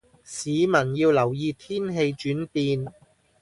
[0.23, 2.91] 市民要留意天氣轉變